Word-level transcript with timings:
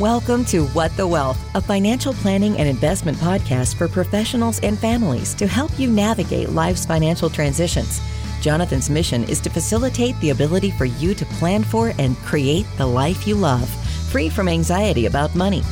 Welcome 0.00 0.46
to 0.46 0.64
What 0.68 0.96
the 0.96 1.06
Wealth, 1.06 1.38
a 1.54 1.60
financial 1.60 2.14
planning 2.14 2.56
and 2.56 2.66
investment 2.66 3.18
podcast 3.18 3.74
for 3.74 3.88
professionals 3.88 4.58
and 4.60 4.78
families 4.78 5.34
to 5.34 5.46
help 5.46 5.78
you 5.78 5.90
navigate 5.90 6.48
life's 6.48 6.86
financial 6.86 7.28
transitions. 7.28 8.00
Jonathan's 8.40 8.88
mission 8.88 9.22
is 9.24 9.38
to 9.42 9.50
facilitate 9.50 10.18
the 10.20 10.30
ability 10.30 10.70
for 10.70 10.86
you 10.86 11.12
to 11.14 11.26
plan 11.26 11.62
for 11.62 11.92
and 11.98 12.16
create 12.20 12.64
the 12.78 12.86
life 12.86 13.26
you 13.26 13.34
love, 13.34 13.68
free 14.10 14.30
from 14.30 14.48
anxiety 14.48 15.04
about 15.04 15.34
money. 15.34 15.62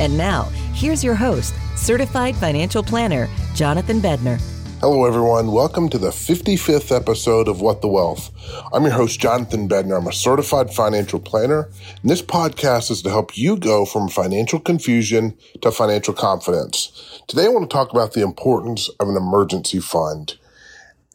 And 0.00 0.16
now, 0.16 0.44
here's 0.72 1.04
your 1.04 1.14
host, 1.14 1.54
certified 1.76 2.36
financial 2.36 2.82
planner, 2.82 3.28
Jonathan 3.54 4.00
Bednar. 4.00 4.40
Hello, 4.88 5.04
everyone. 5.04 5.50
Welcome 5.50 5.88
to 5.88 5.98
the 5.98 6.10
55th 6.10 6.94
episode 6.94 7.48
of 7.48 7.60
What 7.60 7.82
the 7.82 7.88
Wealth. 7.88 8.30
I'm 8.72 8.84
your 8.84 8.92
host, 8.92 9.18
Jonathan 9.18 9.68
Bednar. 9.68 9.98
I'm 9.98 10.06
a 10.06 10.12
certified 10.12 10.72
financial 10.72 11.18
planner, 11.18 11.68
and 12.02 12.08
this 12.08 12.22
podcast 12.22 12.92
is 12.92 13.02
to 13.02 13.10
help 13.10 13.36
you 13.36 13.56
go 13.56 13.84
from 13.84 14.08
financial 14.08 14.60
confusion 14.60 15.36
to 15.62 15.72
financial 15.72 16.14
confidence. 16.14 17.20
Today, 17.26 17.46
I 17.46 17.48
want 17.48 17.68
to 17.68 17.74
talk 17.74 17.90
about 17.90 18.12
the 18.12 18.22
importance 18.22 18.88
of 19.00 19.08
an 19.08 19.16
emergency 19.16 19.80
fund. 19.80 20.38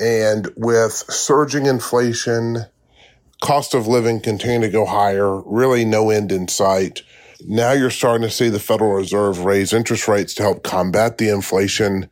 And 0.01 0.49
with 0.57 0.91
surging 0.91 1.65
inflation, 1.65 2.65
cost 3.41 3.73
of 3.73 3.87
living 3.87 4.19
continuing 4.19 4.63
to 4.63 4.69
go 4.69 4.85
higher, 4.85 5.39
really 5.43 5.85
no 5.85 6.09
end 6.09 6.33
in 6.33 6.49
sight. 6.49 7.03
Now 7.47 7.71
you're 7.71 7.89
starting 7.89 8.27
to 8.27 8.33
see 8.33 8.49
the 8.49 8.59
Federal 8.59 8.91
Reserve 8.91 9.45
raise 9.45 9.71
interest 9.71 10.09
rates 10.09 10.33
to 10.33 10.43
help 10.43 10.61
combat 10.61 11.17
the 11.17 11.29
inflation 11.29 12.09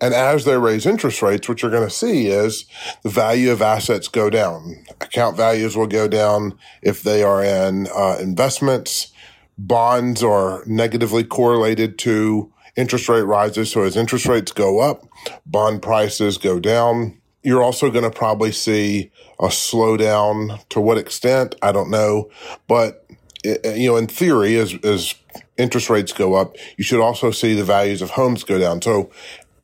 and 0.00 0.14
as 0.14 0.44
they 0.44 0.56
raise 0.56 0.86
interest 0.86 1.22
rates, 1.22 1.48
what 1.48 1.62
you're 1.62 1.70
going 1.70 1.88
to 1.88 1.94
see 1.94 2.28
is 2.28 2.64
the 3.02 3.08
value 3.08 3.50
of 3.50 3.62
assets 3.62 4.08
go 4.08 4.30
down. 4.30 4.84
Account 5.00 5.36
values 5.36 5.76
will 5.76 5.86
go 5.86 6.08
down 6.08 6.58
if 6.82 7.02
they 7.02 7.22
are 7.22 7.42
in 7.42 7.88
uh, 7.94 8.18
investments. 8.20 9.12
Bonds 9.58 10.22
are 10.22 10.62
negatively 10.66 11.24
correlated 11.24 11.98
to 12.00 12.52
interest 12.76 13.08
rate 13.08 13.22
rises. 13.22 13.70
So 13.70 13.82
as 13.82 13.96
interest 13.96 14.26
rates 14.26 14.52
go 14.52 14.80
up, 14.80 15.06
bond 15.46 15.82
prices 15.82 16.38
go 16.38 16.60
down. 16.60 17.18
You're 17.42 17.62
also 17.62 17.90
going 17.90 18.04
to 18.04 18.10
probably 18.10 18.52
see 18.52 19.10
a 19.40 19.46
slowdown. 19.46 20.66
To 20.70 20.80
what 20.80 20.98
extent? 20.98 21.54
I 21.62 21.72
don't 21.72 21.90
know. 21.90 22.30
But, 22.66 23.06
uh, 23.46 23.70
you 23.70 23.88
know, 23.88 23.96
in 23.96 24.08
theory, 24.08 24.56
as, 24.56 24.74
as 24.84 25.14
interest 25.56 25.88
rates 25.88 26.12
go 26.12 26.34
up, 26.34 26.56
you 26.76 26.84
should 26.84 27.00
also 27.00 27.30
see 27.30 27.54
the 27.54 27.64
values 27.64 28.02
of 28.02 28.10
homes 28.10 28.44
go 28.44 28.58
down. 28.58 28.82
So 28.82 29.10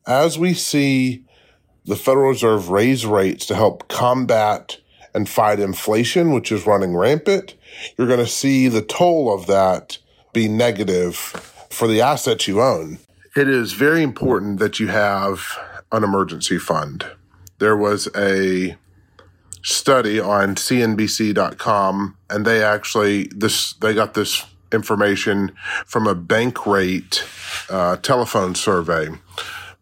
as 0.05 0.37
we 0.37 0.53
see 0.53 1.23
the 1.85 1.95
Federal 1.95 2.29
Reserve 2.29 2.69
raise 2.69 3.05
rates 3.05 3.45
to 3.47 3.55
help 3.55 3.87
combat 3.87 4.77
and 5.13 5.29
fight 5.29 5.59
inflation, 5.59 6.31
which 6.31 6.51
is 6.51 6.65
running 6.65 6.95
rampant, 6.95 7.55
you're 7.97 8.07
going 8.07 8.19
to 8.19 8.27
see 8.27 8.67
the 8.67 8.81
toll 8.81 9.33
of 9.33 9.47
that 9.47 9.97
be 10.31 10.47
negative 10.47 11.15
for 11.69 11.87
the 11.87 12.01
assets 12.01 12.47
you 12.47 12.61
own. 12.61 12.99
It 13.35 13.47
is 13.47 13.73
very 13.73 14.03
important 14.03 14.59
that 14.59 14.79
you 14.79 14.87
have 14.87 15.57
an 15.91 16.03
emergency 16.03 16.57
fund. 16.57 17.05
There 17.59 17.77
was 17.77 18.07
a 18.15 18.77
study 19.61 20.19
on 20.19 20.55
cnbc.com 20.55 22.17
and 22.29 22.45
they 22.45 22.61
actually 22.61 23.27
this 23.27 23.73
they 23.73 23.93
got 23.93 24.13
this 24.13 24.45
information 24.73 25.53
from 25.85 26.05
a 26.05 26.13
Bankrate 26.13 27.23
uh, 27.69 27.95
telephone 27.97 28.55
survey 28.55 29.07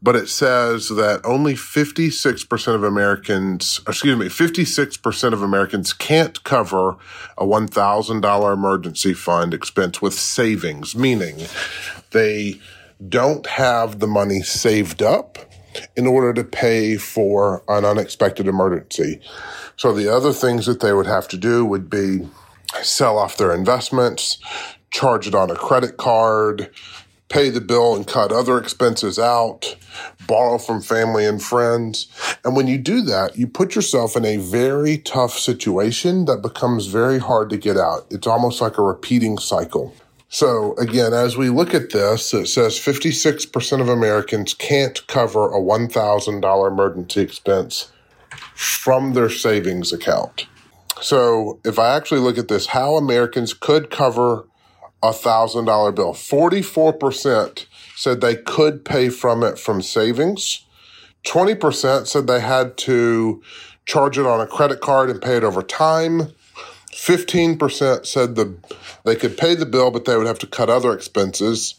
but 0.02 0.16
it 0.16 0.28
says 0.28 0.90
that 0.90 1.22
only 1.24 1.54
56% 1.54 2.76
of 2.76 2.84
Americans, 2.84 3.82
excuse 3.88 4.18
me, 4.18 4.28
56% 4.28 5.34
of 5.34 5.44
Americans 5.44 5.94
can't 5.94 6.44
cover 6.44 6.98
a 7.38 7.46
$1,000 7.46 8.54
emergency 8.54 9.14
fund 9.14 9.54
expense 9.54 10.02
with 10.02 10.14
savings, 10.14 10.96
meaning 10.96 11.46
they 12.12 12.60
don't 13.08 13.46
have 13.48 14.00
the 14.00 14.08
money 14.08 14.42
saved 14.42 15.04
up 15.04 15.38
in 15.96 16.08
order 16.08 16.34
to 16.34 16.44
pay 16.44 16.98
for 16.98 17.64
an 17.68 17.86
unexpected 17.86 18.48
emergency. 18.48 19.22
So 19.78 19.94
the 19.94 20.14
other 20.14 20.34
things 20.34 20.66
that 20.66 20.80
they 20.80 20.94
would 20.94 21.08
have 21.08 21.28
to 21.30 21.38
do 21.38 21.66
would 21.66 21.90
be 21.90 22.28
sell 22.82 23.18
off 23.18 23.38
their 23.38 23.54
investments, 23.54 24.38
charge 24.90 25.28
it 25.28 25.36
on 25.36 25.50
a 25.50 25.56
credit 25.56 25.98
card, 25.98 26.70
pay 27.32 27.50
the 27.50 27.62
bill 27.62 27.96
and 27.96 28.06
cut 28.06 28.32
other 28.32 28.58
expenses 28.58 29.18
out, 29.18 29.76
borrow 30.28 30.58
from 30.58 30.82
family 30.82 31.26
and 31.26 31.42
friends. 31.42 32.08
And 32.44 32.56
when 32.56 32.68
you 32.68 32.78
do 32.78 33.02
that, 33.04 33.38
you 33.38 33.48
put 33.48 33.74
yourself 33.74 34.16
in 34.16 34.26
a 34.26 34.38
very 34.38 34.98
tough 34.98 35.40
situation 35.40 36.26
that 36.26 36.42
becomes 36.42 36.88
very 36.88 37.20
hard 37.20 37.50
to 37.50 37.58
get 37.58 37.78
out. 37.78 38.06
It's 38.12 38.28
almost 38.28 38.62
like 38.62 38.78
a 38.78 38.84
repeating 38.84 39.38
cycle. 39.38 39.96
So 40.28 40.76
again, 40.78 41.14
as 41.14 41.36
we 41.36 41.50
look 41.50 41.74
at 41.74 41.90
this, 41.90 42.34
it 42.34 42.48
says 42.48 42.80
56% 42.80 43.82
of 43.82 43.90
Americans 43.90 44.54
can't 44.54 45.06
cover 45.08 45.50
a 45.50 45.60
$1,000 45.60 46.68
emergency 46.68 47.22
expense 47.22 47.92
from 48.56 49.14
their 49.14 49.30
savings 49.30 49.92
account. 49.92 50.48
So 51.02 51.60
if 51.66 51.80
I 51.80 51.96
actually 51.96 52.22
look 52.22 52.38
at 52.38 52.48
this, 52.48 52.68
how 52.68 52.96
Americans 52.96 53.54
could 53.54 53.90
cover 53.90 54.46
a 55.04 55.14
thousand 55.14 55.66
dollar 55.66 55.92
bill. 55.92 56.14
44% 56.14 57.66
said 57.96 58.22
they 58.22 58.36
could 58.36 58.86
pay 58.86 59.10
from 59.10 59.44
it 59.44 59.58
from 59.58 59.82
savings. 59.82 60.66
20% 61.26 62.08
said 62.08 62.28
they 62.28 62.40
had 62.40 62.78
to 62.78 63.42
charge 63.86 64.18
it 64.18 64.26
on 64.26 64.42
a 64.42 64.48
credit 64.48 64.82
card 64.82 65.10
and 65.10 65.22
pay 65.22 65.38
it 65.38 65.44
over 65.44 65.62
time. 65.62 66.34
15% 66.92 68.06
said 68.06 68.36
the, 68.36 68.56
they 69.06 69.16
could 69.16 69.38
pay 69.38 69.56
the 69.56 69.66
bill, 69.66 69.92
but 69.92 70.06
they 70.06 70.18
would 70.18 70.28
have 70.28 70.40
to 70.40 70.48
cut 70.48 70.70
other 70.70 70.94
expenses. 70.94 71.76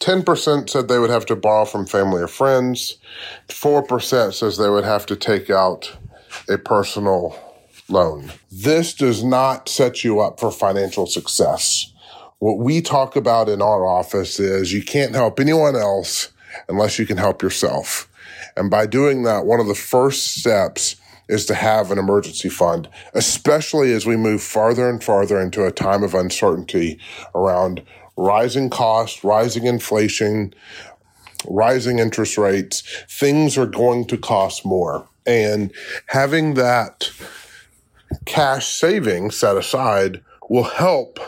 10% 0.00 0.68
said 0.68 0.88
they 0.88 0.98
would 0.98 1.10
have 1.10 1.26
to 1.26 1.36
borrow 1.36 1.64
from 1.64 1.86
family 1.86 2.22
or 2.22 2.28
friends. 2.28 2.96
4% 3.48 4.34
says 4.34 4.56
they 4.56 4.68
would 4.68 4.84
have 4.84 5.06
to 5.06 5.16
take 5.16 5.50
out 5.50 5.96
a 6.48 6.58
personal 6.58 7.36
loan. 7.88 8.32
This 8.50 8.94
does 8.94 9.22
not 9.22 9.68
set 9.68 10.04
you 10.04 10.20
up 10.20 10.40
for 10.40 10.50
financial 10.50 11.06
success. 11.06 11.92
What 12.38 12.58
we 12.58 12.82
talk 12.82 13.16
about 13.16 13.48
in 13.48 13.62
our 13.62 13.86
office 13.86 14.38
is 14.38 14.72
you 14.72 14.82
can't 14.82 15.14
help 15.14 15.40
anyone 15.40 15.76
else 15.76 16.32
unless 16.68 16.98
you 16.98 17.06
can 17.06 17.16
help 17.16 17.42
yourself. 17.42 18.08
And 18.56 18.70
by 18.70 18.86
doing 18.86 19.22
that, 19.22 19.46
one 19.46 19.60
of 19.60 19.66
the 19.66 19.74
first 19.74 20.36
steps 20.38 20.96
is 21.28 21.46
to 21.46 21.54
have 21.54 21.90
an 21.90 21.98
emergency 21.98 22.48
fund, 22.48 22.88
especially 23.14 23.92
as 23.92 24.04
we 24.04 24.16
move 24.16 24.42
farther 24.42 24.88
and 24.88 25.02
farther 25.02 25.40
into 25.40 25.64
a 25.64 25.72
time 25.72 26.02
of 26.02 26.14
uncertainty 26.14 26.98
around 27.34 27.82
rising 28.16 28.70
costs, 28.70 29.24
rising 29.24 29.64
inflation, 29.64 30.54
rising 31.46 31.98
interest 31.98 32.36
rates. 32.36 32.82
Things 33.08 33.56
are 33.56 33.66
going 33.66 34.06
to 34.06 34.18
cost 34.18 34.64
more. 34.64 35.08
And 35.26 35.72
having 36.06 36.54
that 36.54 37.10
cash 38.26 38.66
saving 38.66 39.30
set 39.30 39.56
aside 39.56 40.22
will 40.48 40.64
help 40.64 41.18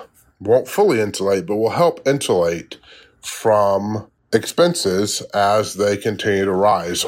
won't 0.40 0.68
fully 0.68 1.00
insulate, 1.00 1.46
but 1.46 1.56
will 1.56 1.70
help 1.70 2.06
insulate 2.06 2.78
from 3.20 4.08
expenses 4.32 5.22
as 5.34 5.74
they 5.74 5.96
continue 5.96 6.44
to 6.44 6.52
rise. 6.52 7.04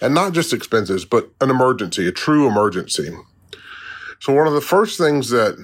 And 0.00 0.14
not 0.14 0.32
just 0.32 0.52
expenses, 0.52 1.04
but 1.04 1.30
an 1.40 1.50
emergency, 1.50 2.06
a 2.06 2.12
true 2.12 2.46
emergency. 2.46 3.10
So, 4.20 4.34
one 4.34 4.46
of 4.46 4.52
the 4.52 4.60
first 4.60 4.98
things 4.98 5.30
that 5.30 5.56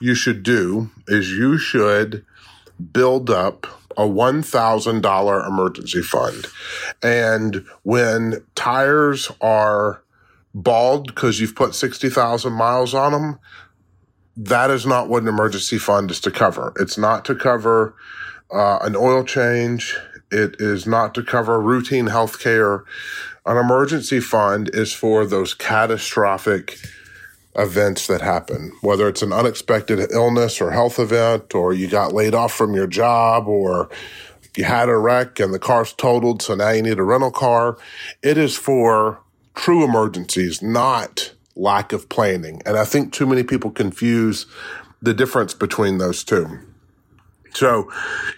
you 0.00 0.14
should 0.14 0.42
do 0.42 0.90
is 1.08 1.30
you 1.30 1.58
should 1.58 2.24
build 2.92 3.30
up 3.30 3.66
a 3.96 4.02
$1,000 4.02 5.48
emergency 5.48 6.02
fund. 6.02 6.46
And 7.02 7.64
when 7.82 8.44
tires 8.54 9.30
are 9.40 10.02
bald 10.54 11.08
because 11.08 11.40
you've 11.40 11.54
put 11.54 11.74
60,000 11.74 12.52
miles 12.52 12.94
on 12.94 13.12
them, 13.12 13.38
that 14.36 14.70
is 14.70 14.86
not 14.86 15.08
what 15.08 15.22
an 15.22 15.28
emergency 15.28 15.78
fund 15.78 16.10
is 16.10 16.20
to 16.20 16.30
cover. 16.30 16.72
It's 16.78 16.96
not 16.96 17.24
to 17.26 17.34
cover 17.34 17.94
uh, 18.50 18.78
an 18.82 18.96
oil 18.96 19.24
change. 19.24 19.96
It 20.30 20.56
is 20.58 20.86
not 20.86 21.14
to 21.14 21.22
cover 21.22 21.60
routine 21.60 22.06
health 22.06 22.40
care. 22.40 22.84
An 23.44 23.56
emergency 23.56 24.20
fund 24.20 24.70
is 24.72 24.92
for 24.92 25.26
those 25.26 25.52
catastrophic 25.52 26.78
events 27.54 28.06
that 28.06 28.22
happen, 28.22 28.72
whether 28.80 29.08
it's 29.08 29.22
an 29.22 29.32
unexpected 29.32 30.10
illness 30.10 30.60
or 30.60 30.70
health 30.70 30.98
event, 30.98 31.54
or 31.54 31.74
you 31.74 31.86
got 31.86 32.14
laid 32.14 32.34
off 32.34 32.52
from 32.54 32.74
your 32.74 32.86
job, 32.86 33.46
or 33.46 33.90
you 34.56 34.64
had 34.64 34.88
a 34.88 34.96
wreck 34.96 35.38
and 35.40 35.52
the 35.52 35.58
car's 35.58 35.92
totaled, 35.92 36.40
so 36.40 36.54
now 36.54 36.70
you 36.70 36.82
need 36.82 36.98
a 36.98 37.02
rental 37.02 37.30
car. 37.30 37.76
It 38.22 38.38
is 38.38 38.56
for 38.56 39.20
true 39.54 39.84
emergencies, 39.84 40.62
not 40.62 41.32
lack 41.54 41.92
of 41.92 42.08
planning. 42.08 42.62
And 42.64 42.76
I 42.76 42.84
think 42.84 43.12
too 43.12 43.26
many 43.26 43.42
people 43.42 43.70
confuse 43.70 44.46
the 45.00 45.14
difference 45.14 45.54
between 45.54 45.98
those 45.98 46.24
two. 46.24 46.58
So 47.54 47.90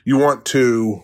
you 0.05 0.17
want 0.17 0.45
to 0.47 1.03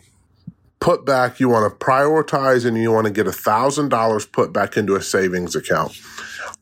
put 0.80 1.04
back, 1.04 1.38
you 1.38 1.48
want 1.48 1.70
to 1.70 1.84
prioritize 1.84 2.66
and 2.66 2.76
you 2.76 2.90
want 2.90 3.06
to 3.06 3.12
get 3.12 3.26
a 3.26 3.32
thousand 3.32 3.90
dollars 3.90 4.26
put 4.26 4.52
back 4.52 4.76
into 4.76 4.96
a 4.96 5.02
savings 5.02 5.54
account. 5.54 5.92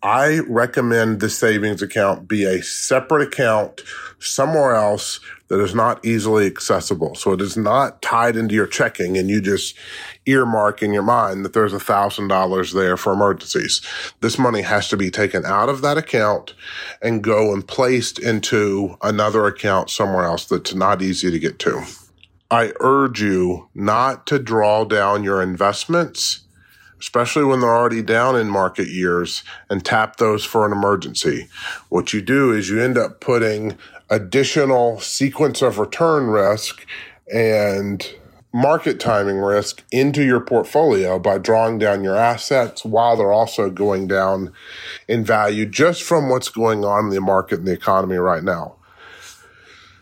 I 0.03 0.41
recommend 0.49 1.21
the 1.21 1.29
savings 1.29 1.83
account 1.83 2.29
be 2.29 2.45
a 2.45 2.63
separate 2.63 3.27
account 3.27 3.83
somewhere 4.21 4.75
else 4.75 5.19
that 5.49 5.61
is 5.61 5.75
not 5.75 6.05
easily 6.05 6.47
accessible. 6.47 7.15
So 7.15 7.33
it 7.33 7.41
is 7.41 7.57
not 7.57 8.01
tied 8.03 8.37
into 8.37 8.55
your 8.55 8.67
checking 8.67 9.17
and 9.17 9.29
you 9.29 9.41
just 9.41 9.75
earmark 10.27 10.83
in 10.83 10.93
your 10.93 11.03
mind 11.03 11.45
that 11.45 11.53
there's 11.53 11.73
a 11.73 11.81
thousand 11.81 12.29
dollars 12.29 12.73
there 12.73 12.97
for 12.97 13.13
emergencies. 13.13 13.81
This 14.21 14.39
money 14.39 14.63
has 14.63 14.89
to 14.89 14.97
be 14.97 15.11
taken 15.11 15.45
out 15.45 15.69
of 15.69 15.81
that 15.81 15.99
account 15.99 16.55
and 17.03 17.25
go 17.25 17.53
and 17.53 17.67
placed 17.67 18.19
into 18.19 18.97
another 19.03 19.47
account 19.47 19.91
somewhere 19.91 20.25
else 20.25 20.45
that's 20.45 20.75
not 20.75 21.03
easy 21.03 21.31
to 21.31 21.39
get 21.39 21.59
to. 21.61 21.83
I 22.51 22.73
urge 22.81 23.21
you 23.21 23.69
not 23.75 24.27
to 24.29 24.39
draw 24.39 24.85
down 24.85 25.25
your 25.25 25.43
investments 25.43 26.45
especially 27.01 27.45
when 27.45 27.61
they're 27.61 27.75
already 27.75 28.03
down 28.03 28.37
in 28.37 28.49
market 28.49 28.89
years 28.89 29.43
and 29.71 29.85
tap 29.85 30.17
those 30.17 30.45
for 30.45 30.67
an 30.67 30.73
emergency. 30.73 31.49
What 31.89 32.13
you 32.13 32.21
do 32.21 32.53
is 32.53 32.69
you 32.69 32.81
end 32.81 32.99
up 32.99 33.21
putting 33.21 33.77
additional 34.11 35.01
sequence 35.01 35.63
of 35.63 35.79
return 35.79 36.29
risk 36.29 36.87
and 37.33 38.07
market 38.53 38.99
timing 38.99 39.37
risk 39.37 39.85
into 39.93 40.23
your 40.23 40.41
portfolio 40.41 41.19
by 41.19 41.39
drawing 41.39 41.79
down 41.79 42.03
your 42.03 42.17
assets 42.17 42.85
while 42.85 43.17
they're 43.17 43.33
also 43.33 43.69
going 43.69 44.09
down 44.09 44.53
in 45.07 45.25
value 45.25 45.67
just 45.67 46.03
from 46.03 46.31
what's 46.31 46.49
going 46.49 46.85
on 46.85 47.07
in 47.07 47.11
the 47.11 47.21
market 47.21 47.59
and 47.59 47.69
the 47.69 47.73
economy 47.73 48.17
right 48.17 48.43
now. 48.43 48.75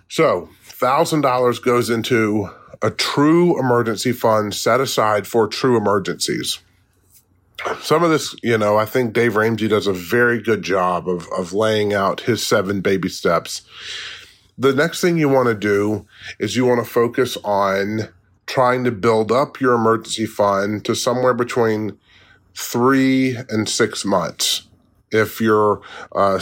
So, 0.09 0.49
$1,000 0.69 1.63
goes 1.65 1.91
into 1.91 2.51
a 2.83 2.91
true 2.91 3.59
emergency 3.59 4.13
fund 4.13 4.55
set 4.55 4.81
aside 4.81 5.27
for 5.27 5.49
true 5.49 5.77
emergencies. 5.77 6.61
Some 7.81 8.05
of 8.05 8.11
this, 8.11 8.35
you 8.43 8.59
know, 8.59 8.77
I 8.77 8.85
think 8.85 9.13
Dave 9.13 9.37
Ramsey 9.37 9.69
does 9.69 9.87
a 9.87 9.93
very 9.93 10.41
good 10.41 10.63
job 10.63 11.09
of, 11.09 11.27
of 11.37 11.53
laying 11.53 11.95
out 11.95 12.21
his 12.21 12.47
seven 12.47 12.81
baby 12.81 13.09
steps. 13.09 13.63
The 14.59 14.73
next 14.73 15.01
thing 15.01 15.19
you 15.19 15.29
want 15.29 15.49
to 15.49 15.55
do 15.55 16.07
is 16.39 16.57
you 16.57 16.65
want 16.67 16.85
to 16.85 16.91
focus 16.91 17.37
on 17.45 18.09
trying 18.47 18.85
to 18.85 18.93
build 18.93 19.33
up 19.33 19.61
your 19.61 19.75
emergency 19.75 20.27
fund 20.27 20.85
to 20.85 20.95
somewhere 20.95 21.35
between 21.35 21.99
three 22.55 23.37
and 23.49 23.69
six 23.69 24.05
months. 24.05 24.63
If 25.13 25.41
you're 25.41 25.83
uh, 26.13 26.41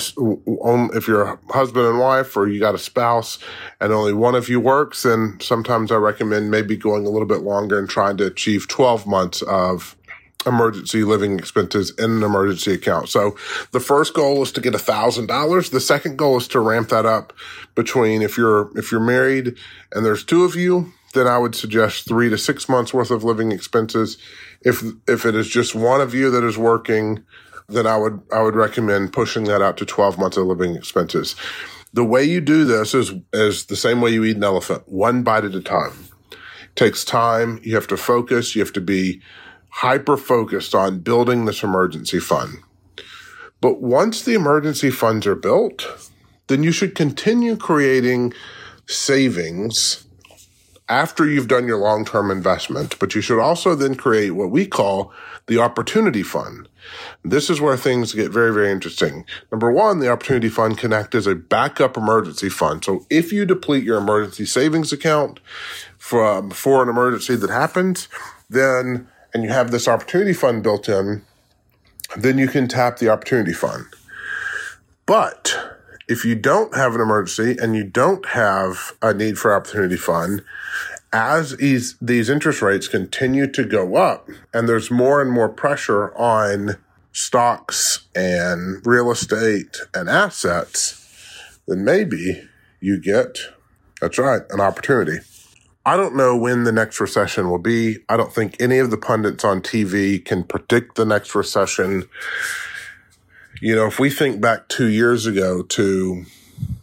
if 0.94 1.06
you're 1.06 1.22
a 1.22 1.38
husband 1.50 1.86
and 1.86 1.98
wife, 1.98 2.34
or 2.36 2.48
you 2.48 2.58
got 2.58 2.74
a 2.74 2.78
spouse, 2.78 3.38
and 3.78 3.92
only 3.92 4.14
one 4.14 4.34
of 4.34 4.48
you 4.48 4.58
works, 4.58 5.02
then 5.02 5.38
sometimes 5.40 5.92
I 5.92 5.96
recommend 5.96 6.50
maybe 6.50 6.76
going 6.76 7.04
a 7.04 7.10
little 7.10 7.28
bit 7.28 7.42
longer 7.42 7.78
and 7.78 7.88
trying 7.88 8.16
to 8.18 8.26
achieve 8.26 8.66
12 8.66 9.06
months 9.06 9.42
of 9.42 9.96
emergency 10.46 11.04
living 11.04 11.38
expenses 11.38 11.92
in 11.98 12.10
an 12.10 12.22
emergency 12.22 12.74
account. 12.74 13.08
So 13.08 13.36
the 13.72 13.80
first 13.80 14.14
goal 14.14 14.42
is 14.42 14.52
to 14.52 14.60
get 14.60 14.74
a 14.74 14.78
thousand 14.78 15.26
dollars. 15.26 15.70
The 15.70 15.80
second 15.80 16.16
goal 16.16 16.36
is 16.36 16.48
to 16.48 16.60
ramp 16.60 16.88
that 16.90 17.06
up 17.06 17.32
between 17.74 18.22
if 18.22 18.36
you're 18.36 18.70
if 18.78 18.90
you're 18.90 19.00
married 19.00 19.56
and 19.92 20.04
there's 20.04 20.24
two 20.24 20.44
of 20.44 20.54
you, 20.54 20.92
then 21.14 21.26
I 21.26 21.38
would 21.38 21.54
suggest 21.54 22.06
three 22.06 22.28
to 22.28 22.36
six 22.36 22.68
months 22.68 22.92
worth 22.92 23.10
of 23.10 23.24
living 23.24 23.52
expenses. 23.52 24.18
If 24.62 24.82
if 25.08 25.24
it 25.24 25.34
is 25.34 25.48
just 25.48 25.74
one 25.74 26.00
of 26.00 26.14
you 26.14 26.30
that 26.30 26.44
is 26.44 26.58
working, 26.58 27.24
then 27.68 27.86
I 27.86 27.96
would 27.96 28.20
I 28.32 28.42
would 28.42 28.56
recommend 28.56 29.12
pushing 29.12 29.44
that 29.44 29.62
out 29.62 29.76
to 29.78 29.86
12 29.86 30.18
months 30.18 30.36
of 30.36 30.46
living 30.46 30.76
expenses. 30.76 31.34
The 31.92 32.04
way 32.04 32.24
you 32.24 32.40
do 32.40 32.64
this 32.64 32.94
is 32.94 33.12
is 33.32 33.66
the 33.66 33.76
same 33.76 34.00
way 34.00 34.10
you 34.10 34.24
eat 34.24 34.36
an 34.36 34.44
elephant, 34.44 34.82
one 34.86 35.22
bite 35.22 35.44
at 35.44 35.54
a 35.54 35.60
time. 35.62 35.92
It 36.30 36.76
takes 36.76 37.04
time. 37.04 37.60
You 37.62 37.74
have 37.76 37.86
to 37.88 37.96
focus. 37.96 38.54
You 38.54 38.62
have 38.62 38.72
to 38.74 38.80
be 38.80 39.22
hyper 39.78 40.16
focused 40.16 40.72
on 40.72 41.00
building 41.00 41.44
this 41.44 41.64
emergency 41.64 42.20
fund. 42.20 42.58
But 43.60 43.80
once 43.80 44.22
the 44.22 44.34
emergency 44.34 44.90
funds 44.90 45.26
are 45.26 45.34
built, 45.34 46.10
then 46.46 46.62
you 46.62 46.70
should 46.70 46.94
continue 46.94 47.56
creating 47.56 48.34
savings 48.86 50.06
after 50.88 51.26
you've 51.26 51.48
done 51.48 51.66
your 51.66 51.78
long 51.78 52.04
term 52.04 52.30
investment, 52.30 52.98
but 53.00 53.16
you 53.16 53.20
should 53.20 53.40
also 53.40 53.74
then 53.74 53.96
create 53.96 54.30
what 54.30 54.50
we 54.50 54.64
call 54.64 55.12
the 55.46 55.58
opportunity 55.58 56.22
fund. 56.22 56.68
This 57.24 57.50
is 57.50 57.60
where 57.60 57.76
things 57.76 58.12
get 58.12 58.30
very, 58.30 58.52
very 58.52 58.70
interesting. 58.70 59.24
Number 59.50 59.72
one, 59.72 59.98
the 59.98 60.10
opportunity 60.10 60.50
fund 60.50 60.78
can 60.78 60.92
act 60.92 61.16
as 61.16 61.26
a 61.26 61.34
backup 61.34 61.96
emergency 61.96 62.48
fund. 62.48 62.84
So 62.84 63.06
if 63.10 63.32
you 63.32 63.44
deplete 63.44 63.82
your 63.82 63.98
emergency 63.98 64.46
savings 64.46 64.92
account 64.92 65.40
for, 65.98 66.48
for 66.50 66.82
an 66.82 66.88
emergency 66.88 67.34
that 67.36 67.50
happens, 67.50 68.08
then, 68.48 69.08
and 69.34 69.42
you 69.42 69.50
have 69.50 69.72
this 69.72 69.88
opportunity 69.88 70.32
fund 70.32 70.62
built 70.62 70.88
in, 70.88 71.22
then 72.16 72.38
you 72.38 72.46
can 72.46 72.68
tap 72.68 72.98
the 72.98 73.08
opportunity 73.08 73.52
fund. 73.52 73.84
But 75.04 75.76
if 76.08 76.24
you 76.24 76.36
don't 76.36 76.74
have 76.74 76.94
an 76.94 77.00
emergency 77.00 77.56
and 77.60 77.74
you 77.74 77.84
don't 77.84 78.24
have 78.26 78.92
a 79.02 79.12
need 79.12 79.36
for 79.36 79.54
opportunity 79.54 79.96
fund, 79.96 80.42
as 81.12 81.56
these, 81.56 81.96
these 82.00 82.30
interest 82.30 82.62
rates 82.62 82.88
continue 82.88 83.50
to 83.52 83.64
go 83.64 83.96
up 83.96 84.28
and 84.52 84.68
there's 84.68 84.90
more 84.90 85.20
and 85.20 85.30
more 85.30 85.48
pressure 85.48 86.16
on 86.16 86.76
stocks 87.12 88.06
and 88.14 88.84
real 88.86 89.10
estate 89.10 89.78
and 89.94 90.08
assets, 90.08 91.00
then 91.66 91.84
maybe 91.84 92.48
you 92.80 93.00
get, 93.00 93.38
that's 94.00 94.18
right, 94.18 94.42
an 94.50 94.60
opportunity. 94.60 95.18
I 95.86 95.96
don't 95.96 96.16
know 96.16 96.36
when 96.36 96.64
the 96.64 96.72
next 96.72 97.00
recession 97.00 97.50
will 97.50 97.58
be. 97.58 97.98
I 98.08 98.16
don't 98.16 98.32
think 98.32 98.56
any 98.60 98.78
of 98.78 98.90
the 98.90 98.96
pundits 98.96 99.44
on 99.44 99.60
TV 99.60 100.24
can 100.24 100.44
predict 100.44 100.94
the 100.94 101.04
next 101.04 101.34
recession. 101.34 102.04
You 103.60 103.74
know, 103.74 103.86
if 103.86 103.98
we 103.98 104.08
think 104.08 104.40
back 104.40 104.68
two 104.68 104.88
years 104.88 105.26
ago 105.26 105.62
to 105.62 106.24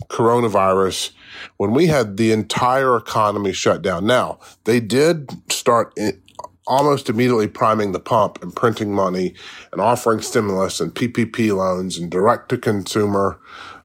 coronavirus, 0.07 1.11
when 1.57 1.71
we 1.71 1.87
had 1.87 2.17
the 2.17 2.31
entire 2.31 2.97
economy 2.97 3.53
shut 3.53 3.81
down. 3.81 4.05
Now, 4.05 4.39
they 4.65 4.79
did 4.79 5.29
start 5.51 5.97
almost 6.67 7.09
immediately 7.09 7.47
priming 7.47 7.91
the 7.91 7.99
pump 7.99 8.41
and 8.43 8.55
printing 8.55 8.93
money 8.93 9.33
and 9.71 9.81
offering 9.81 10.21
stimulus 10.21 10.79
and 10.79 10.93
PPP 10.93 11.55
loans 11.55 11.97
and 11.97 12.11
direct 12.11 12.49
to 12.49 12.57
consumer 12.57 13.39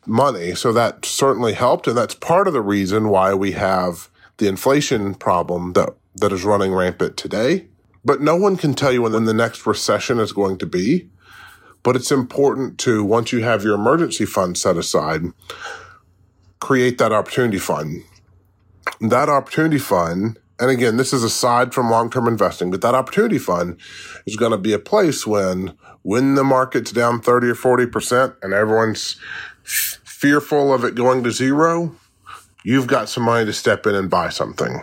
money. 0.04 0.54
So 0.54 0.72
that 0.72 1.04
certainly 1.04 1.54
helped. 1.54 1.86
And 1.86 1.96
that's 1.96 2.14
part 2.14 2.46
of 2.46 2.52
the 2.52 2.60
reason 2.60 3.08
why 3.08 3.34
we 3.34 3.52
have 3.52 4.08
the 4.38 4.48
inflation 4.48 5.14
problem 5.14 5.72
that, 5.72 5.90
that 6.16 6.32
is 6.32 6.44
running 6.44 6.74
rampant 6.74 7.16
today. 7.16 7.68
But 8.04 8.20
no 8.20 8.36
one 8.36 8.56
can 8.56 8.74
tell 8.74 8.92
you 8.92 9.02
when 9.02 9.24
the 9.24 9.34
next 9.34 9.66
recession 9.66 10.18
is 10.18 10.32
going 10.32 10.58
to 10.58 10.66
be. 10.66 11.08
But 11.82 11.96
it's 11.96 12.10
important 12.10 12.78
to, 12.80 13.04
once 13.04 13.32
you 13.32 13.42
have 13.42 13.62
your 13.62 13.74
emergency 13.74 14.26
fund 14.26 14.58
set 14.58 14.76
aside, 14.76 15.22
create 16.60 16.98
that 16.98 17.12
opportunity 17.12 17.58
fund. 17.58 18.02
That 19.00 19.28
opportunity 19.28 19.78
fund, 19.78 20.38
and 20.58 20.70
again, 20.70 20.96
this 20.96 21.12
is 21.12 21.22
aside 21.22 21.74
from 21.74 21.90
long-term 21.90 22.26
investing, 22.26 22.70
but 22.70 22.80
that 22.80 22.94
opportunity 22.94 23.38
fund 23.38 23.78
is 24.26 24.36
going 24.36 24.52
to 24.52 24.58
be 24.58 24.72
a 24.72 24.78
place 24.78 25.26
when, 25.26 25.76
when 26.02 26.34
the 26.34 26.44
market's 26.44 26.92
down 26.92 27.20
30 27.20 27.48
or 27.48 27.54
40% 27.54 28.36
and 28.42 28.52
everyone's 28.52 29.16
fearful 29.64 30.72
of 30.72 30.84
it 30.84 30.94
going 30.94 31.22
to 31.24 31.30
zero, 31.30 31.94
you've 32.66 32.86
got 32.86 33.08
some 33.08 33.22
money 33.22 33.44
to 33.46 33.52
step 33.52 33.86
in 33.86 33.94
and 33.94 34.10
buy 34.10 34.28
something. 34.28 34.82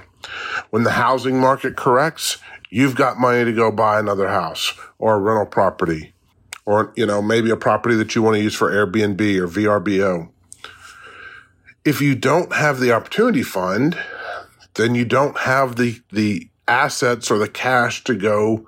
When 0.69 0.83
the 0.83 0.91
housing 0.91 1.39
market 1.39 1.75
corrects, 1.75 2.37
you've 2.69 2.95
got 2.95 3.19
money 3.19 3.43
to 3.43 3.53
go 3.53 3.71
buy 3.71 3.99
another 3.99 4.29
house 4.29 4.73
or 4.97 5.15
a 5.15 5.19
rental 5.19 5.45
property 5.45 6.13
or, 6.65 6.93
you 6.95 7.05
know, 7.05 7.21
maybe 7.21 7.49
a 7.49 7.57
property 7.57 7.95
that 7.95 8.15
you 8.15 8.21
want 8.21 8.35
to 8.35 8.41
use 8.41 8.55
for 8.55 8.71
Airbnb 8.71 9.19
or 9.37 9.47
VRBO 9.47 10.29
if 11.85 12.01
you 12.01 12.15
don't 12.15 12.53
have 12.53 12.79
the 12.79 12.91
opportunity 12.91 13.43
fund, 13.43 13.97
then 14.75 14.95
you 14.95 15.05
don't 15.05 15.39
have 15.39 15.75
the, 15.75 15.99
the 16.11 16.49
assets 16.67 17.29
or 17.29 17.37
the 17.37 17.49
cash 17.49 18.03
to 18.05 18.15
go 18.15 18.65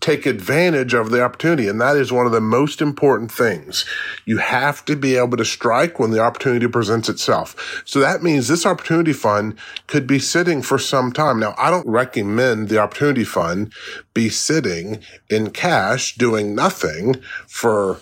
take 0.00 0.26
advantage 0.26 0.94
of 0.94 1.10
the 1.10 1.22
opportunity. 1.22 1.68
And 1.68 1.80
that 1.80 1.96
is 1.96 2.12
one 2.12 2.26
of 2.26 2.32
the 2.32 2.40
most 2.40 2.80
important 2.80 3.32
things. 3.32 3.84
You 4.24 4.38
have 4.38 4.84
to 4.84 4.96
be 4.96 5.16
able 5.16 5.36
to 5.36 5.44
strike 5.44 5.98
when 5.98 6.10
the 6.10 6.20
opportunity 6.20 6.68
presents 6.68 7.08
itself. 7.08 7.82
So 7.84 8.00
that 8.00 8.22
means 8.22 8.46
this 8.46 8.66
opportunity 8.66 9.12
fund 9.12 9.58
could 9.86 10.06
be 10.06 10.18
sitting 10.18 10.62
for 10.62 10.78
some 10.78 11.12
time. 11.12 11.40
Now, 11.40 11.54
I 11.58 11.70
don't 11.70 11.86
recommend 11.86 12.68
the 12.68 12.78
opportunity 12.78 13.24
fund 13.24 13.72
be 14.14 14.28
sitting 14.28 15.00
in 15.28 15.50
cash 15.50 16.16
doing 16.16 16.54
nothing 16.54 17.16
for 17.46 17.98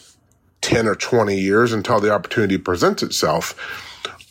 10 0.60 0.86
or 0.86 0.94
20 0.94 1.38
years 1.38 1.72
until 1.72 2.00
the 2.00 2.10
opportunity 2.10 2.56
presents 2.56 3.02
itself 3.02 3.54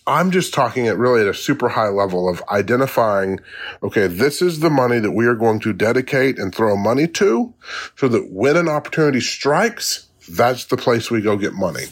I'm 0.06 0.32
just 0.32 0.54
talking 0.54 0.88
at 0.88 0.98
really 0.98 1.22
at 1.22 1.28
a 1.28 1.34
super 1.34 1.70
high 1.70 1.88
level 1.88 2.28
of 2.28 2.44
identifying, 2.50 3.40
okay, 3.82 4.08
this 4.08 4.42
is 4.42 4.60
the 4.60 4.70
money 4.70 5.00
that 5.00 5.12
we 5.12 5.26
are 5.26 5.36
going 5.36 5.60
to 5.62 5.74
dedicate 5.74 6.38
and 6.38 6.54
throw 6.54 6.76
money 6.76 7.08
to 7.08 7.54
so 7.96 8.08
that 8.10 8.30
when 8.30 8.58
an 8.58 8.68
opportunity 8.68 9.22
strikes, 9.22 10.08
that's 10.28 10.66
the 10.66 10.78
place 10.78 11.10
we 11.10 11.22
go 11.22 11.38
get 11.38 11.54
money. 11.54 11.86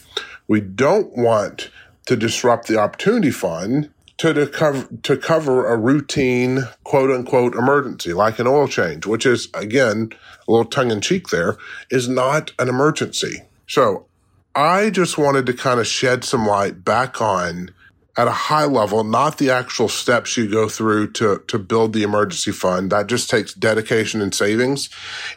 We 0.47 0.59
don't 0.59 1.15
want 1.15 1.69
to 2.07 2.15
disrupt 2.17 2.67
the 2.67 2.77
opportunity 2.77 3.31
fund 3.31 3.89
to, 4.17 4.33
to 4.33 4.47
cover, 4.47 4.87
to 5.03 5.17
cover 5.17 5.67
a 5.67 5.77
routine 5.77 6.67
quote 6.83 7.09
unquote 7.09 7.55
emergency, 7.55 8.13
like 8.13 8.39
an 8.39 8.47
oil 8.47 8.67
change, 8.67 9.05
which 9.05 9.25
is 9.25 9.47
again, 9.53 10.11
a 10.47 10.51
little 10.51 10.65
tongue 10.65 10.91
in 10.91 11.01
cheek 11.01 11.29
there, 11.29 11.57
is 11.89 12.09
not 12.09 12.51
an 12.59 12.67
emergency. 12.67 13.43
So 13.67 14.05
I 14.53 14.89
just 14.89 15.17
wanted 15.17 15.45
to 15.45 15.53
kind 15.53 15.79
of 15.79 15.87
shed 15.87 16.25
some 16.25 16.45
light 16.45 16.83
back 16.83 17.21
on 17.21 17.71
at 18.17 18.27
a 18.27 18.31
high 18.31 18.65
level, 18.65 19.03
not 19.03 19.37
the 19.37 19.49
actual 19.49 19.87
steps 19.87 20.35
you 20.35 20.49
go 20.49 20.67
through 20.67 21.11
to, 21.13 21.41
to 21.47 21.57
build 21.57 21.93
the 21.93 22.03
emergency 22.03 22.51
fund. 22.51 22.91
That 22.91 23.07
just 23.07 23.29
takes 23.29 23.53
dedication 23.53 24.21
and 24.21 24.35
savings. 24.35 24.89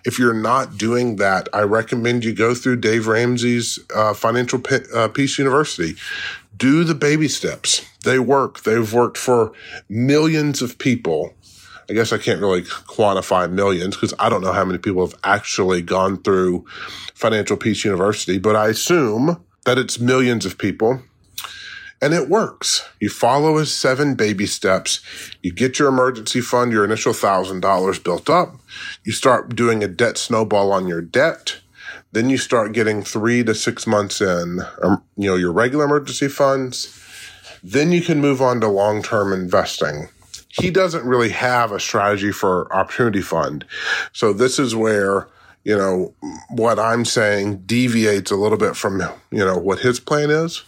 If 0.05 0.19
you're 0.19 0.35
not 0.35 0.77
doing 0.77 1.17
that, 1.17 1.49
I 1.53 1.63
recommend 1.63 2.25
you 2.25 2.35
go 2.35 2.55
through 2.55 2.77
Dave 2.77 3.07
Ramsey's 3.07 3.79
uh, 3.95 4.13
Financial 4.15 4.59
P- 4.59 4.81
uh, 4.93 5.09
Peace 5.09 5.39
University. 5.39 5.95
Do 6.57 6.85
the 6.85 6.95
baby 6.95 7.29
steps. 7.29 7.87
They 8.03 8.19
work. 8.19 8.63
They've 8.63 8.93
worked 8.93 9.19
for 9.19 9.53
millions 9.89 10.61
of 10.61 10.79
people. 10.79 11.35
I 11.89 11.93
guess 11.93 12.13
I 12.13 12.19
can't 12.19 12.41
really 12.41 12.63
quantify 12.63 13.51
millions 13.51 13.95
because 13.97 14.15
I 14.19 14.29
don't 14.29 14.41
know 14.41 14.53
how 14.53 14.65
many 14.65 14.79
people 14.79 15.07
have 15.07 15.19
actually 15.23 15.83
gone 15.83 16.23
through 16.23 16.65
Financial 17.15 17.57
Peace 17.57 17.85
University, 17.85 18.39
but 18.39 18.57
I 18.57 18.69
assume 18.69 19.45
that 19.65 19.79
it's 19.79 19.99
millions 19.99 20.47
of 20.47 20.59
people 20.59 21.03
and 22.05 22.13
it 22.13 22.29
works. 22.29 22.87
You 23.01 23.09
follow 23.09 23.57
his 23.57 23.75
seven 23.75 24.15
baby 24.15 24.45
steps. 24.45 25.01
You 25.43 25.55
get 25.55 25.79
your 25.79 25.89
emergency 25.89 26.43
fund, 26.43 26.71
your 26.71 26.85
initial 26.85 27.15
thousand 27.15 27.61
dollars 27.61 27.99
built 27.99 28.29
up. 28.29 28.57
You 29.05 29.13
start 29.13 29.57
doing 29.57 29.83
a 29.83 29.89
debt 29.89 30.19
snowball 30.19 30.71
on 30.71 30.87
your 30.87 31.01
debt. 31.01 31.61
Then 32.13 32.29
you 32.29 32.37
start 32.37 32.75
getting 32.75 33.03
three 33.03 33.43
to 33.45 33.55
six 33.55 33.87
months 33.87 34.21
in, 34.21 34.61
um, 34.83 35.03
you 35.17 35.31
know, 35.31 35.37
your 35.37 35.51
regular 35.51 35.87
emergency 35.87 36.29
funds. 36.29 37.03
Then 37.63 37.91
you 37.91 38.03
can 38.03 38.21
move 38.21 38.43
on 38.43 38.61
to 38.61 38.69
long-term 38.69 39.33
investing. 39.33 40.11
He 40.49 40.71
doesn't 40.71 41.07
really 41.07 41.31
have 41.31 41.73
a 41.73 41.81
strategy 41.81 42.33
for 42.33 42.71
opportunity 42.71 43.23
fund. 43.23 43.65
So 44.13 44.35
this 44.35 44.59
is 44.59 44.77
where 44.77 45.29
you 45.65 45.75
know, 45.75 46.13
what 46.51 46.79
I'm 46.79 47.07
saying 47.07 47.63
deviates 47.65 48.31
a 48.31 48.37
little 48.37 48.59
bit 48.59 48.77
from, 48.77 49.01
you 49.31 49.43
know, 49.43 49.57
what 49.57 49.79
his 49.79 49.99
plan 49.99 50.29
is. 50.31 50.63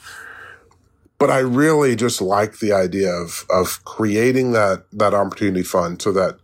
But 1.18 1.30
I 1.30 1.38
really 1.38 1.96
just 1.96 2.20
like 2.20 2.58
the 2.58 2.72
idea 2.72 3.10
of, 3.10 3.46
of 3.48 3.82
creating 3.84 4.52
that, 4.52 4.84
that 4.92 5.14
opportunity 5.14 5.62
fund 5.62 6.02
so 6.02 6.12
that, 6.12 6.38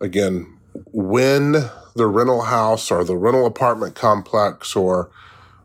again, 0.00 0.58
when 0.92 1.52
the 1.94 2.06
rental 2.06 2.42
house 2.42 2.90
or 2.90 3.04
the 3.04 3.16
rental 3.16 3.46
apartment 3.46 3.94
complex 3.94 4.76
or 4.76 5.10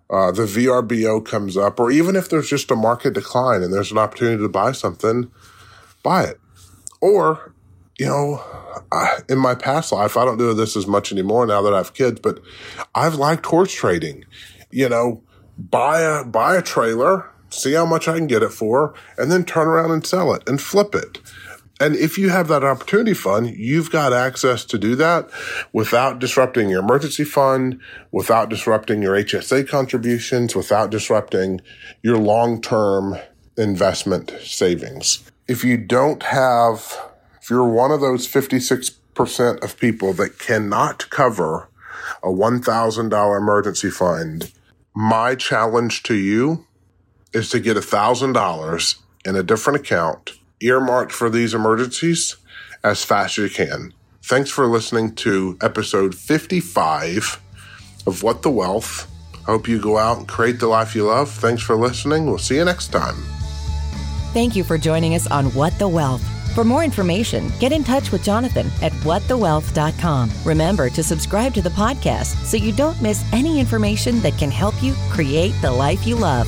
uh, 0.09 0.31
the 0.31 0.43
VRBO 0.43 1.25
comes 1.25 1.57
up, 1.57 1.79
or 1.79 1.91
even 1.91 2.15
if 2.15 2.29
there's 2.29 2.49
just 2.49 2.71
a 2.71 2.75
market 2.75 3.13
decline 3.13 3.63
and 3.63 3.73
there's 3.73 3.91
an 3.91 3.97
opportunity 3.97 4.41
to 4.41 4.49
buy 4.49 4.71
something, 4.71 5.31
buy 6.03 6.23
it. 6.23 6.39
Or, 7.01 7.53
you 7.97 8.05
know, 8.05 8.41
I, 8.91 9.19
in 9.27 9.39
my 9.39 9.55
past 9.55 9.91
life, 9.91 10.15
I 10.15 10.25
don't 10.25 10.37
do 10.37 10.53
this 10.53 10.75
as 10.75 10.87
much 10.87 11.11
anymore 11.11 11.45
now 11.45 11.61
that 11.63 11.73
I 11.73 11.77
have 11.77 11.93
kids, 11.93 12.19
but 12.19 12.41
I've 12.93 13.15
liked 13.15 13.45
horse 13.45 13.73
trading. 13.73 14.25
You 14.71 14.89
know, 14.89 15.23
buy 15.57 16.01
a 16.01 16.23
buy 16.23 16.57
a 16.57 16.61
trailer, 16.61 17.29
see 17.53 17.73
how 17.73 17.85
much 17.85 18.07
I 18.07 18.17
can 18.17 18.27
get 18.27 18.43
it 18.43 18.51
for, 18.51 18.93
and 19.17 19.31
then 19.31 19.45
turn 19.45 19.67
around 19.67 19.91
and 19.91 20.05
sell 20.05 20.33
it 20.33 20.47
and 20.47 20.61
flip 20.61 20.95
it. 20.95 21.19
And 21.79 21.95
if 21.95 22.17
you 22.17 22.29
have 22.29 22.47
that 22.47 22.63
opportunity 22.63 23.13
fund, 23.13 23.49
you've 23.57 23.91
got 23.91 24.13
access 24.13 24.63
to 24.65 24.77
do 24.77 24.95
that 24.95 25.29
without 25.73 26.19
disrupting 26.19 26.69
your 26.69 26.81
emergency 26.81 27.23
fund, 27.23 27.79
without 28.11 28.49
disrupting 28.49 29.01
your 29.01 29.15
HSA 29.15 29.67
contributions, 29.67 30.55
without 30.55 30.91
disrupting 30.91 31.61
your 32.01 32.17
long-term 32.17 33.17
investment 33.57 34.33
savings. 34.41 35.29
If 35.47 35.63
you 35.63 35.77
don't 35.77 36.23
have, 36.23 36.97
if 37.41 37.49
you're 37.49 37.67
one 37.67 37.91
of 37.91 38.01
those 38.01 38.27
56% 38.27 39.63
of 39.63 39.77
people 39.79 40.13
that 40.13 40.39
cannot 40.39 41.09
cover 41.09 41.69
a 42.21 42.27
$1,000 42.27 43.37
emergency 43.37 43.89
fund, 43.89 44.51
my 44.95 45.35
challenge 45.35 46.03
to 46.03 46.13
you 46.13 46.65
is 47.33 47.49
to 47.49 47.59
get 47.59 47.77
$1,000 47.77 48.95
in 49.25 49.35
a 49.35 49.43
different 49.43 49.79
account 49.79 50.31
earmarked 50.61 51.11
for 51.11 51.29
these 51.29 51.53
emergencies 51.53 52.37
as 52.83 53.03
fast 53.03 53.37
as 53.37 53.43
you 53.43 53.49
can. 53.49 53.93
Thanks 54.23 54.49
for 54.49 54.67
listening 54.67 55.15
to 55.15 55.57
episode 55.61 56.15
55 56.15 57.41
of 58.07 58.23
What 58.23 58.41
the 58.41 58.51
Wealth. 58.51 59.09
I 59.47 59.51
hope 59.51 59.67
you 59.67 59.79
go 59.79 59.97
out 59.97 60.17
and 60.17 60.27
create 60.27 60.59
the 60.59 60.67
life 60.67 60.95
you 60.95 61.05
love. 61.05 61.29
Thanks 61.29 61.61
for 61.61 61.75
listening. 61.75 62.25
We'll 62.25 62.37
see 62.37 62.55
you 62.55 62.65
next 62.65 62.89
time. 62.89 63.15
Thank 64.33 64.55
you 64.55 64.63
for 64.63 64.77
joining 64.77 65.15
us 65.15 65.27
on 65.27 65.47
What 65.53 65.77
the 65.77 65.87
Wealth. 65.87 66.23
For 66.55 66.63
more 66.63 66.83
information, 66.83 67.51
get 67.59 67.71
in 67.71 67.83
touch 67.83 68.11
with 68.11 68.23
Jonathan 68.23 68.67
at 68.81 68.91
whatthewealth.com. 69.03 70.31
Remember 70.45 70.89
to 70.89 71.03
subscribe 71.03 71.53
to 71.55 71.61
the 71.61 71.69
podcast 71.69 72.45
so 72.45 72.57
you 72.57 72.71
don't 72.71 73.01
miss 73.01 73.25
any 73.33 73.59
information 73.59 74.19
that 74.21 74.37
can 74.37 74.51
help 74.51 74.81
you 74.83 74.93
create 75.09 75.53
the 75.61 75.71
life 75.71 76.05
you 76.05 76.15
love. 76.15 76.47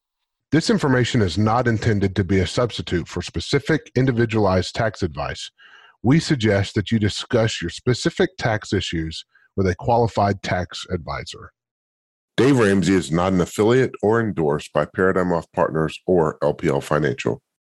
This 0.51 0.69
information 0.69 1.21
is 1.21 1.37
not 1.37 1.65
intended 1.65 2.13
to 2.17 2.25
be 2.25 2.39
a 2.39 2.45
substitute 2.45 3.07
for 3.07 3.21
specific 3.21 3.89
individualized 3.95 4.75
tax 4.75 5.01
advice. 5.01 5.49
We 6.03 6.19
suggest 6.19 6.75
that 6.75 6.91
you 6.91 6.99
discuss 6.99 7.61
your 7.61 7.69
specific 7.69 8.31
tax 8.37 8.73
issues 8.73 9.23
with 9.55 9.65
a 9.65 9.75
qualified 9.75 10.43
tax 10.43 10.85
advisor. 10.91 11.53
Dave 12.35 12.59
Ramsey 12.59 12.95
is 12.95 13.13
not 13.13 13.31
an 13.31 13.39
affiliate 13.39 13.91
or 14.03 14.19
endorsed 14.19 14.73
by 14.73 14.83
Paradigm 14.93 15.29
Wealth 15.29 15.47
Partners 15.53 15.97
or 16.05 16.37
LPL 16.43 16.83
Financial. 16.83 17.41